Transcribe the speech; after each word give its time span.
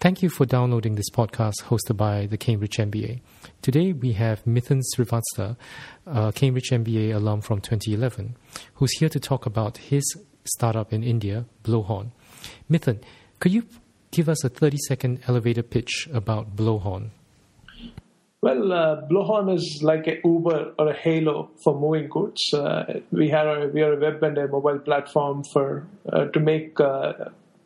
Thank 0.00 0.22
you 0.22 0.30
for 0.30 0.46
downloading 0.46 0.94
this 0.94 1.10
podcast 1.10 1.64
hosted 1.64 1.98
by 1.98 2.24
the 2.24 2.38
Cambridge 2.38 2.78
MBA. 2.78 3.20
Today 3.60 3.92
we 3.92 4.14
have 4.14 4.42
Mithun 4.46 4.80
Srivastava, 4.96 5.58
a 6.06 6.32
Cambridge 6.32 6.70
MBA 6.70 7.14
alum 7.14 7.42
from 7.42 7.60
2011, 7.60 8.34
who's 8.76 8.92
here 8.92 9.10
to 9.10 9.20
talk 9.20 9.44
about 9.44 9.76
his 9.76 10.02
startup 10.44 10.94
in 10.94 11.02
India, 11.02 11.44
Blowhorn. 11.64 12.12
Mithun, 12.70 13.02
could 13.40 13.52
you 13.52 13.66
give 14.10 14.30
us 14.30 14.42
a 14.42 14.48
30 14.48 14.78
second 14.88 15.20
elevator 15.28 15.62
pitch 15.62 16.08
about 16.14 16.56
Blowhorn? 16.56 17.10
Well, 18.40 18.72
uh, 18.72 19.02
Blowhorn 19.02 19.54
is 19.54 19.80
like 19.82 20.06
a 20.06 20.16
Uber 20.24 20.76
or 20.78 20.92
a 20.92 20.96
Ola 21.04 21.48
for 21.62 21.78
moving 21.78 22.08
goods. 22.08 22.40
Uh, 22.54 23.00
we 23.12 23.28
have 23.28 23.70
we 23.74 23.82
are 23.82 23.92
a 23.92 24.00
web 24.00 24.22
and 24.22 24.38
a 24.38 24.48
mobile 24.48 24.78
platform 24.78 25.44
for 25.52 25.86
uh, 26.10 26.24
to 26.24 26.40
make 26.40 26.80
uh, 26.80 27.12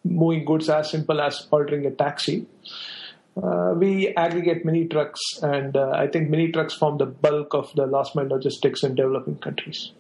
moving 0.05 0.45
goods 0.45 0.69
as 0.69 0.91
simple 0.91 1.21
as 1.21 1.47
ordering 1.51 1.87
a 1.87 1.91
taxi. 1.91 2.47
Uh, 3.43 3.75
we 3.77 4.09
aggregate 4.15 4.65
mini 4.65 4.87
trucks, 4.87 5.21
and 5.43 5.77
uh, 5.77 5.91
I 5.91 6.07
think 6.07 6.31
mini 6.31 6.53
trucks 6.53 6.75
form 6.75 6.99
the 6.99 7.07
bulk 7.07 7.53
of 7.53 7.73
the 7.75 7.87
last 7.87 8.15
mile 8.15 8.29
logistics 8.29 8.85
in 8.85 8.95
developing 8.95 9.37
countries. 9.39 9.91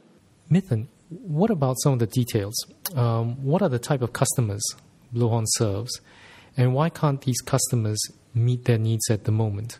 Mithun, 0.50 0.86
what 1.08 1.50
about 1.50 1.76
some 1.82 1.94
of 1.94 1.98
the 1.98 2.06
details? 2.06 2.54
Um, 2.94 3.42
what 3.42 3.60
are 3.62 3.68
the 3.68 3.78
type 3.78 4.02
of 4.02 4.12
customers 4.12 4.62
Blowhorn 5.12 5.44
serves, 5.46 6.00
and 6.56 6.74
why 6.74 6.90
can't 6.90 7.20
these 7.22 7.40
customers 7.40 8.00
meet 8.34 8.64
their 8.66 8.78
needs 8.78 9.10
at 9.10 9.24
the 9.24 9.32
moment? 9.32 9.78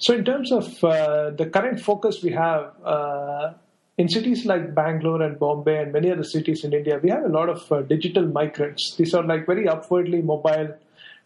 So, 0.00 0.14
in 0.14 0.24
terms 0.24 0.50
of 0.50 0.82
uh, 0.82 1.30
the 1.30 1.46
current 1.46 1.80
focus 1.80 2.22
we 2.22 2.32
have, 2.32 2.72
uh, 2.84 3.52
in 3.98 4.08
cities 4.08 4.46
like 4.46 4.74
Bangalore 4.74 5.22
and 5.22 5.38
Bombay 5.38 5.82
and 5.82 5.92
many 5.92 6.10
other 6.10 6.24
cities 6.24 6.64
in 6.64 6.72
India, 6.72 6.98
we 7.02 7.10
have 7.10 7.24
a 7.24 7.28
lot 7.28 7.48
of 7.48 7.70
uh, 7.70 7.82
digital 7.82 8.26
migrants. 8.26 8.94
These 8.96 9.14
are 9.14 9.22
like 9.22 9.46
very 9.46 9.68
upwardly 9.68 10.22
mobile, 10.22 10.74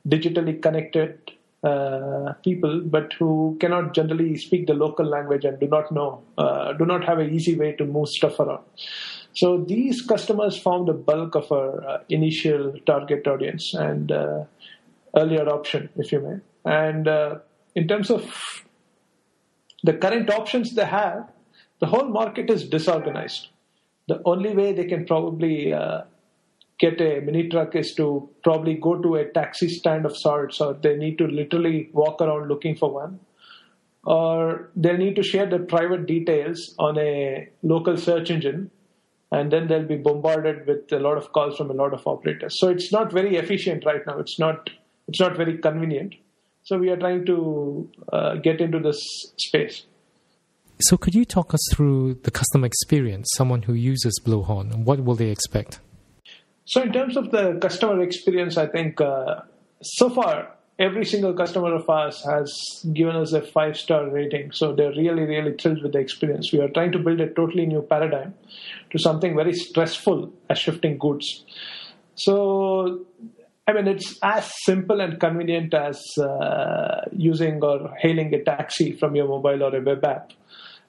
digitally 0.09 0.61
connected 0.61 1.19
uh, 1.63 2.33
people, 2.45 2.81
but 2.85 3.13
who 3.15 3.57
cannot 3.61 3.95
generally 3.95 4.37
speak 4.37 4.67
the 4.67 4.75
local 4.75 5.07
language 5.07 5.45
and 5.45 5.59
do 5.59 5.69
not 5.69 5.93
know, 5.93 6.23
uh, 6.39 6.73
do 6.75 6.85
not 6.85 7.05
have 7.05 7.19
an 7.19 7.33
easy 7.33 7.57
way 7.57 7.73
to 7.73 7.85
move 7.85 8.09
stuff 8.09 8.39
around. 8.41 8.65
So 9.35 9.59
these 9.59 10.03
customers 10.03 10.59
form 10.59 10.87
the 10.87 10.93
bulk 10.93 11.35
of 11.35 11.51
our 11.53 11.87
uh, 11.87 11.99
initial 12.09 12.75
target 12.87 13.27
audience 13.27 13.75
and 13.75 14.11
uh, 14.11 14.45
early 15.17 15.37
adoption, 15.37 15.89
if 15.97 16.11
you 16.11 16.21
may. 16.21 16.37
And 16.71 17.07
uh, 17.07 17.39
in 17.75 17.87
terms 17.87 18.11
of 18.11 18.25
the 19.83 19.93
current 19.93 20.31
options 20.31 20.75
they 20.75 20.85
have, 20.85 21.29
the 21.81 21.87
whole 21.87 22.09
market 22.09 22.51
is 22.51 22.69
disorganized. 22.69 23.49
The 24.09 24.23
only 24.25 24.55
way 24.55 24.73
they 24.73 24.85
can 24.85 25.05
probably 25.05 25.73
uh, 25.73 26.03
get 26.79 27.01
a 27.01 27.21
mini 27.21 27.49
truck 27.49 27.75
is 27.75 27.95
to 27.97 28.29
probably 28.43 28.75
go 28.75 29.01
to 29.01 29.17
a 29.17 29.25
taxi 29.25 29.69
stand 29.69 30.07
of 30.07 30.17
sorts, 30.17 30.61
or 30.61 30.75
they 30.75 30.97
need 30.97 31.19
to 31.19 31.27
literally 31.27 31.91
walk 31.93 32.21
around 32.21 32.49
looking 32.49 32.77
for 32.77 32.93
one, 32.93 33.19
or 34.05 34.71
they'll 34.77 34.97
need 34.97 35.17
to 35.17 35.23
share 35.23 35.47
their 35.47 35.65
private 35.65 36.07
details 36.07 36.75
on 36.79 36.99
a 36.99 37.49
local 37.63 37.97
search 37.97 38.31
engine, 38.31 38.71
and 39.33 39.51
then 39.51 39.67
they'll 39.67 39.87
be 39.87 39.97
bombarded 39.97 40.67
with 40.67 40.91
a 40.93 41.01
lot 41.01 41.17
of 41.17 41.33
calls 41.33 41.57
from 41.57 41.71
a 41.71 41.75
lot 41.75 41.93
of 41.93 42.07
operators. 42.07 42.59
So 42.61 42.69
it's 42.69 42.93
not 42.93 43.13
very 43.13 43.37
efficient 43.37 43.85
right 43.85 44.07
now. 44.07 44.19
It's 44.19 44.39
not 44.39 44.71
it's 45.09 45.21
not 45.21 45.37
very 45.37 45.59
convenient. 45.59 46.15
So 46.63 46.79
we 46.79 46.91
are 46.91 46.97
trying 46.97 47.27
to 47.27 47.91
uh, 48.13 48.35
get 48.37 48.61
into 48.61 48.81
this 48.81 49.01
space. 49.37 49.87
So, 50.79 50.99
could 50.99 51.15
you 51.15 51.25
talk 51.25 51.55
us 51.55 51.61
through 51.73 52.21
the 52.25 52.31
customer 52.31 52.67
experience? 52.67 53.31
Someone 53.35 53.63
who 53.63 53.73
uses 53.73 54.21
Blowhorn, 54.23 54.85
what 54.85 55.03
will 55.03 55.15
they 55.15 55.31
expect? 55.31 55.81
So, 56.67 56.83
in 56.83 56.93
terms 56.93 57.17
of 57.17 57.31
the 57.31 57.59
customer 57.63 58.03
experience, 58.03 58.59
I 58.59 58.67
think 58.67 59.01
uh, 59.01 59.41
so 59.83 60.11
far 60.11 60.53
every 60.79 61.07
single 61.07 61.33
customer 61.33 61.75
of 61.75 61.89
ours 61.89 62.23
has 62.27 62.53
given 62.93 63.17
us 63.17 63.33
a 63.33 63.41
five 63.41 63.79
star 63.79 64.11
rating. 64.11 64.53
So, 64.53 64.75
they're 64.75 64.91
really, 64.91 65.23
really 65.23 65.55
thrilled 65.55 65.83
with 65.83 65.93
the 65.93 65.99
experience. 65.99 66.53
We 66.53 66.61
are 66.61 66.69
trying 66.69 66.93
to 66.93 66.99
build 66.99 67.21
a 67.21 67.31
totally 67.31 67.65
new 67.65 67.81
paradigm 67.81 68.35
to 68.91 68.99
something 68.99 69.35
very 69.35 69.55
stressful 69.55 70.31
as 70.51 70.59
shifting 70.59 70.99
goods. 70.99 71.45
So, 72.17 73.07
I 73.69 73.73
mean, 73.73 73.89
it's 73.89 74.19
as 74.23 74.51
simple 74.65 75.01
and 75.01 75.19
convenient 75.19 75.75
as 75.75 76.01
uh, 76.19 77.05
using 77.13 77.63
or 77.63 77.93
hailing 77.99 78.33
a 78.33 78.43
taxi 78.43 78.93
from 78.93 79.17
your 79.17 79.27
mobile 79.27 79.63
or 79.65 79.75
a 79.75 79.81
web 79.81 80.05
app. 80.05 80.33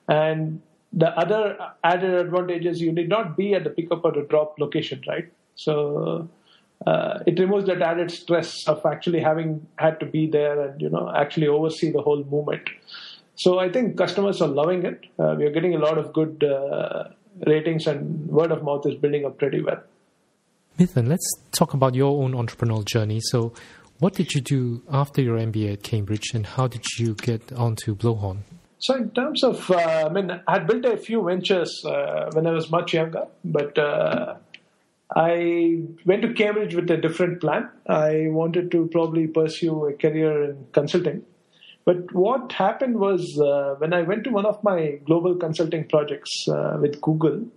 And 0.08 0.62
the 0.94 1.10
other 1.18 1.58
added 1.84 2.14
advantage 2.14 2.66
is 2.66 2.80
you 2.80 2.92
need 2.92 3.10
not 3.10 3.36
be 3.36 3.56
at 3.56 3.64
the 3.64 3.72
pickup 3.72 4.06
or 4.06 4.12
the 4.12 4.22
drop 4.30 4.60
location, 4.60 5.02
right? 5.08 5.32
So 5.56 6.30
uh, 6.86 7.20
it 7.26 7.40
removes 7.40 7.66
that 7.66 7.82
added 7.82 8.12
stress 8.12 8.68
of 8.68 8.86
actually 8.86 9.22
having 9.22 9.68
had 9.78 10.00
to 10.00 10.06
be 10.06 10.28
there 10.28 10.62
and 10.62 10.80
you 10.80 10.90
know 10.90 11.12
actually 11.16 11.48
oversee 11.48 11.92
the 11.92 12.02
whole 12.02 12.24
movement. 12.26 12.70
So 13.36 13.60
I 13.60 13.70
think 13.70 13.98
customers 13.98 14.42
are 14.42 14.48
loving 14.48 14.86
it. 14.86 15.06
Uh, 15.20 15.36
we 15.38 15.46
are 15.46 15.52
getting 15.52 15.76
a 15.76 15.80
lot 15.80 15.98
of 15.98 16.14
good 16.14 16.44
uh, 16.44 17.10
ratings, 17.46 17.88
and 17.88 18.28
word 18.28 18.52
of 18.52 18.64
mouth 18.64 18.86
is 18.86 18.96
building 18.96 19.26
up 19.26 19.38
pretty 19.38 19.62
well. 19.62 19.82
Mithun, 20.78 21.08
let's 21.08 21.28
talk 21.54 21.74
about 21.74 21.96
your 21.96 22.24
own 22.24 22.34
entrepreneurial 22.34 22.86
journey. 22.86 23.20
So, 23.20 23.54
what 23.98 24.14
did 24.14 24.36
you 24.36 24.42
do 24.42 24.84
after 24.92 25.24
your 25.24 25.40
MBA 25.40 25.74
at 25.74 25.84
Cambridge, 25.84 26.36
and 26.36 26.46
how 26.46 26.68
did 26.68 26.86
you 27.00 27.16
get 27.16 27.52
onto 27.52 27.96
Blowhorn? 27.96 28.42
So, 28.78 28.96
in 28.96 29.10
terms 29.10 29.44
of, 29.44 29.72
uh, 29.72 29.76
I 29.76 30.10
mean, 30.10 30.30
I 30.48 30.52
had 30.52 30.68
built 30.68 30.86
a 30.86 30.96
few 30.98 31.24
ventures 31.24 31.84
uh, 31.84 32.30
when 32.34 32.46
I 32.46 32.52
was 32.52 32.70
much 32.70 32.94
younger, 32.94 33.26
but 33.44 33.76
uh, 33.80 34.36
I 35.16 35.82
went 36.06 36.22
to 36.22 36.34
Cambridge 36.34 36.76
with 36.76 36.92
a 36.92 36.98
different 36.98 37.42
plan. 37.42 37.72
I 37.88 38.28
wanted 38.30 38.70
to 38.72 38.88
probably 38.92 39.26
pursue 39.26 39.88
a 39.88 39.94
career 39.94 40.44
in 40.52 40.68
consulting. 40.74 41.24
But 41.86 42.14
what 42.14 42.52
happened 42.52 43.00
was 43.00 43.40
uh, 43.40 43.76
when 43.80 43.94
I 43.94 44.04
went 44.04 44.26
to 44.26 44.30
one 44.30 44.46
of 44.46 44.64
my 44.64 45.00
global 45.06 45.36
consulting 45.38 45.88
projects 45.88 46.48
uh, 46.48 46.78
with 46.80 47.02
Google, 47.02 47.48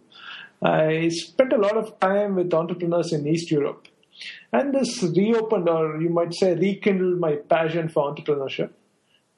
I 0.62 1.08
spent 1.08 1.52
a 1.52 1.58
lot 1.58 1.76
of 1.76 1.98
time 2.00 2.34
with 2.34 2.52
entrepreneurs 2.52 3.12
in 3.12 3.26
East 3.26 3.50
Europe. 3.50 3.88
And 4.52 4.74
this 4.74 5.02
reopened, 5.02 5.68
or 5.68 6.00
you 6.00 6.10
might 6.10 6.34
say, 6.34 6.54
rekindled 6.54 7.18
my 7.18 7.36
passion 7.36 7.88
for 7.88 8.14
entrepreneurship. 8.14 8.70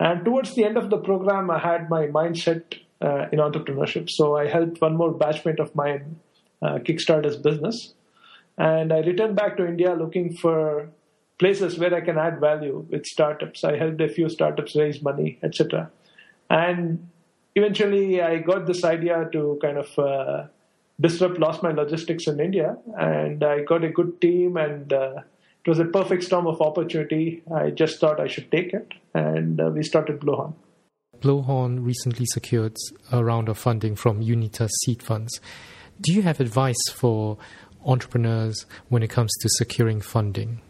And 0.01 0.25
towards 0.25 0.55
the 0.57 0.65
end 0.65 0.77
of 0.77 0.91
the 0.91 0.99
program, 0.99 1.51
I 1.51 1.59
had 1.59 1.89
my 1.89 2.07
mindset 2.07 2.75
uh, 3.01 3.27
in 3.31 3.39
entrepreneurship. 3.39 4.09
So 4.11 4.37
I 4.37 4.49
helped 4.49 4.81
one 4.81 4.97
more 4.97 5.13
batchmate 5.13 5.61
of 5.61 5.75
mine 5.77 6.17
uh, 6.61 6.79
kickstart 6.79 7.25
his 7.25 7.37
business. 7.37 7.95
And 8.59 8.93
I 8.93 8.99
returned 8.99 9.37
back 9.37 9.57
to 9.59 9.67
India 9.67 9.95
looking 9.95 10.37
for 10.37 10.89
places 11.39 11.79
where 11.79 11.95
I 11.95 12.01
can 12.01 12.19
add 12.19 12.41
value 12.41 12.87
with 12.91 13.07
startups. 13.07 13.65
I 13.65 13.77
helped 13.77 14.01
a 14.01 14.09
few 14.09 14.29
startups 14.29 14.77
raise 14.77 15.03
money, 15.03 15.39
etc. 15.43 15.91
And 16.51 17.09
eventually, 17.55 18.21
I 18.21 18.39
got 18.39 18.67
this 18.67 18.85
idea 18.85 19.29
to 19.33 19.59
kind 19.63 19.79
of 19.79 19.99
uh, 19.99 20.47
disrupt 21.01 21.39
last 21.39 21.63
mile 21.63 21.75
logistics 21.75 22.27
in 22.27 22.41
India. 22.41 22.77
And 22.99 23.43
I 23.43 23.63
got 23.63 23.85
a 23.85 23.91
good 23.91 24.21
team 24.21 24.57
and 24.57 24.93
uh, 24.93 25.21
it 25.65 25.69
was 25.69 25.79
a 25.79 25.85
perfect 25.85 26.25
storm 26.25 26.47
of 26.47 26.61
opportunity. 26.61 27.43
I 27.55 27.71
just 27.71 28.01
thought 28.01 28.19
I 28.19 28.27
should 28.27 28.51
take 28.51 28.75
it, 28.75 28.93
and 29.15 29.61
uh, 29.61 29.71
we 29.73 29.85
started 29.85 30.19
Blowhorn. 30.19 30.55
Blowhorn 31.21 31.85
recently 31.85 32.27
secured 32.27 32.77
a 33.13 33.25
round 33.25 33.49
of 33.49 33.59
funding 33.59 33.95
from 33.95 34.21
Unitus 34.21 34.71
seed 34.85 35.05
funds. 35.05 35.41
Do 36.01 36.13
you 36.13 36.23
have 36.23 36.41
advice 36.41 36.83
for 36.93 37.39
entrepreneurs 37.87 38.67
when 38.89 39.05
it 39.05 39.11
comes 39.11 39.31
to 39.41 39.49
securing 39.51 40.01
funding? 40.01 40.61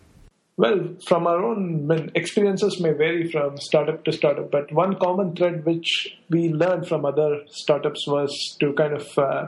Well, 0.59 0.95
from 1.07 1.27
our 1.27 1.43
own 1.43 2.11
experiences 2.15 2.79
may 2.79 2.93
vary 2.93 3.31
from 3.31 3.57
startup 3.57 4.05
to 4.05 4.13
startup, 4.13 4.51
but 4.51 4.71
one 4.73 4.97
common 4.97 5.35
thread 5.35 5.65
which 5.65 6.19
we 6.29 6.51
learned 6.51 6.87
from 6.87 7.07
other 7.07 7.41
startups 7.49 8.07
was 8.07 8.31
to 8.61 8.75
kind 8.75 8.93
of 8.93 9.19
uh, 9.19 9.47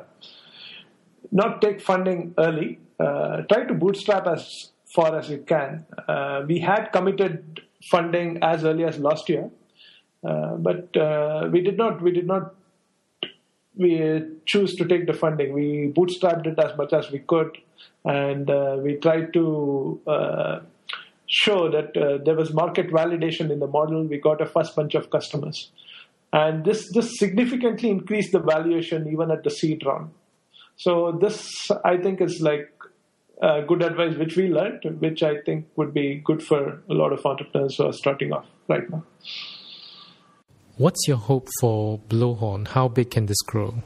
not 1.32 1.60
take 1.60 1.80
funding 1.80 2.34
early, 2.38 2.78
uh, 3.00 3.42
try 3.42 3.64
to 3.64 3.74
bootstrap 3.74 4.26
as 4.26 4.70
far 4.94 5.18
as 5.18 5.28
you 5.28 5.38
can. 5.38 5.84
Uh, 6.08 6.42
we 6.46 6.58
had 6.60 6.90
committed 6.92 7.62
funding 7.90 8.38
as 8.42 8.64
early 8.64 8.84
as 8.84 8.98
last 8.98 9.28
year, 9.28 9.50
uh, 10.26 10.54
but 10.56 10.96
uh, 10.96 11.48
we 11.50 11.60
did 11.60 11.76
not. 11.76 12.00
We 12.00 12.12
did 12.12 12.26
not. 12.26 12.54
We 13.76 14.22
choose 14.46 14.76
to 14.76 14.84
take 14.86 15.06
the 15.06 15.12
funding. 15.12 15.52
We 15.52 15.92
bootstrapped 15.96 16.46
it 16.46 16.58
as 16.58 16.76
much 16.76 16.92
as 16.92 17.10
we 17.10 17.18
could, 17.18 17.58
and 18.04 18.48
uh, 18.48 18.78
we 18.80 18.94
tried 18.94 19.32
to 19.32 20.00
uh, 20.06 20.60
show 21.26 21.70
that 21.70 21.96
uh, 21.96 22.18
there 22.24 22.36
was 22.36 22.52
market 22.52 22.88
validation 22.88 23.50
in 23.50 23.58
the 23.58 23.66
model. 23.66 24.04
We 24.04 24.18
got 24.18 24.40
a 24.40 24.46
first 24.46 24.76
bunch 24.76 24.94
of 24.94 25.10
customers, 25.10 25.70
and 26.32 26.64
this 26.64 26.90
this 26.92 27.18
significantly 27.18 27.90
increased 27.90 28.32
the 28.32 28.38
valuation 28.38 29.08
even 29.08 29.30
at 29.30 29.42
the 29.42 29.50
seed 29.50 29.84
round. 29.84 30.10
So 30.76 31.18
this, 31.20 31.70
I 31.84 31.96
think, 31.96 32.20
is 32.20 32.40
like 32.40 32.70
uh, 33.42 33.60
good 33.62 33.82
advice 33.82 34.16
which 34.16 34.36
we 34.36 34.48
learned, 34.48 34.84
which 35.00 35.22
I 35.22 35.40
think 35.40 35.66
would 35.76 35.94
be 35.94 36.20
good 36.24 36.42
for 36.42 36.82
a 36.88 36.94
lot 36.94 37.12
of 37.12 37.24
entrepreneurs 37.24 37.76
who 37.76 37.86
are 37.86 37.92
starting 37.92 38.32
off 38.32 38.46
right 38.68 38.88
now. 38.90 39.04
What's 40.76 41.06
your 41.06 41.18
hope 41.18 41.48
for 41.60 42.00
Blowhorn? 42.08 42.68
How 42.68 42.88
big 42.88 43.12
can 43.12 43.26
this 43.26 43.40
grow? 43.42 43.82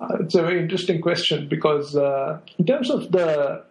Uh, 0.00 0.18
it's 0.20 0.34
a 0.34 0.42
very 0.42 0.60
interesting 0.60 1.00
question 1.00 1.48
because, 1.48 1.96
uh, 1.96 2.38
in 2.58 2.66
terms 2.66 2.90
of 2.90 3.10
the 3.10 3.64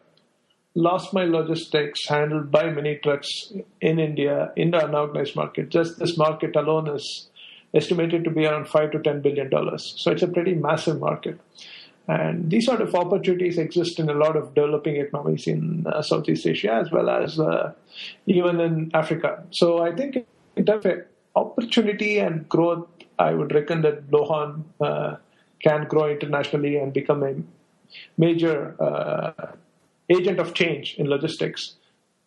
last 0.76 1.14
mile 1.14 1.30
logistics 1.30 2.08
handled 2.08 2.52
by 2.52 2.70
mini 2.70 3.00
trucks 3.04 3.30
in 3.82 4.00
India 4.00 4.52
in 4.56 4.72
the 4.72 4.86
unorganized 4.86 5.36
market. 5.36 5.70
Just 5.70 6.00
this 6.00 6.18
market 6.18 6.56
alone 6.56 6.90
is 6.90 7.30
estimated 7.74 8.24
to 8.24 8.30
be 8.30 8.46
around 8.46 8.68
five 8.68 8.92
to 8.92 9.00
ten 9.00 9.22
billion 9.22 9.50
dollars. 9.50 9.94
So 9.98 10.12
it's 10.12 10.24
a 10.24 10.28
pretty 10.28 10.54
massive 10.54 11.00
market. 11.00 11.40
And 12.08 12.52
these 12.52 12.66
sort 12.66 12.82
of 12.82 12.94
opportunities 12.96 13.58
exist 13.58 13.98
in 13.98 14.10
a 14.10 14.14
lot 14.14 14.36
of 14.36 14.54
developing 14.54 14.98
economies 14.98 15.48
in 15.48 15.88
uh, 15.88 16.02
Southeast 16.02 16.46
Asia 16.46 16.74
as 16.74 16.92
well 16.92 17.10
as 17.10 17.40
uh, 17.40 17.72
even 18.26 18.60
in 18.60 18.92
Africa. 18.94 19.44
So 19.52 19.82
I 19.82 19.96
think 19.96 20.26
in 20.58 20.66
terms 20.66 20.86
of 20.86 21.04
opportunity 21.36 22.20
and 22.20 22.48
growth, 22.50 22.88
I 23.18 23.34
would 23.34 23.54
reckon 23.54 23.84
that 23.84 24.10
Blowhorn 24.12 24.64
uh, 24.82 25.16
can 25.62 25.86
grow 25.88 26.10
internationally 26.10 26.76
and 26.76 26.92
become 26.92 27.24
a 27.24 27.36
major 28.18 28.76
uh, 28.82 29.54
agent 30.10 30.40
of 30.40 30.54
change 30.54 30.96
in 30.98 31.08
logistics. 31.08 31.76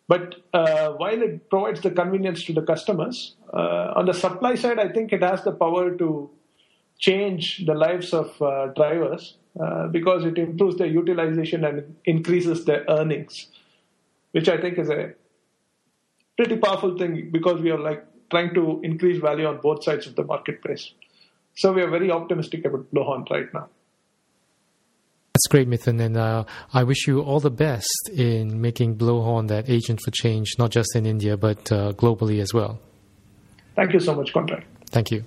But 0.07 0.35
uh, 0.53 0.91
while 0.91 1.21
it 1.21 1.49
provides 1.49 1.81
the 1.81 1.91
convenience 1.91 2.43
to 2.45 2.53
the 2.53 2.61
customers, 2.61 3.35
uh, 3.53 3.93
on 3.95 4.05
the 4.05 4.13
supply 4.13 4.55
side, 4.55 4.79
I 4.79 4.87
think 4.87 5.11
it 5.11 5.21
has 5.21 5.43
the 5.43 5.51
power 5.51 5.95
to 5.97 6.29
change 6.97 7.65
the 7.65 7.73
lives 7.73 8.13
of 8.13 8.41
uh, 8.41 8.67
drivers 8.67 9.37
uh, 9.59 9.87
because 9.87 10.23
it 10.23 10.37
improves 10.37 10.77
their 10.77 10.87
utilization 10.87 11.65
and 11.65 11.95
increases 12.05 12.63
their 12.65 12.85
earnings, 12.89 13.47
which 14.31 14.47
I 14.47 14.59
think 14.59 14.77
is 14.79 14.89
a 14.89 15.13
pretty 16.37 16.57
powerful 16.57 16.97
thing 16.97 17.29
because 17.31 17.61
we 17.61 17.71
are 17.71 17.79
like 17.79 18.05
trying 18.29 18.53
to 18.53 18.79
increase 18.83 19.19
value 19.19 19.45
on 19.45 19.59
both 19.61 19.83
sides 19.83 20.07
of 20.07 20.15
the 20.15 20.23
marketplace. 20.23 20.91
So 21.55 21.73
we 21.73 21.81
are 21.81 21.89
very 21.89 22.11
optimistic 22.11 22.65
about 22.65 22.93
Blowhorn 22.93 23.29
right 23.29 23.51
now. 23.53 23.69
That's 25.37 25.49
great, 25.49 25.69
Mithun, 25.69 26.01
and 26.01 26.17
uh, 26.17 26.45
I 26.73 26.81
wish 26.81 27.05
you 27.05 27.21
all 27.21 27.39
the 27.39 27.51
best 27.51 28.09
in 28.11 28.59
making 28.59 28.97
Blowhorn 28.97 29.49
that 29.49 29.69
agent 29.69 30.01
for 30.01 30.09
change, 30.09 30.53
not 30.57 30.71
just 30.71 30.95
in 30.95 31.05
India, 31.05 31.37
but 31.37 31.71
uh, 31.71 31.93
globally 31.93 32.41
as 32.41 32.55
well. 32.55 32.79
Thank 33.75 33.93
you 33.93 33.99
so 33.99 34.15
much, 34.15 34.33
Conrad. 34.33 34.65
Thank 34.89 35.11
you. 35.11 35.23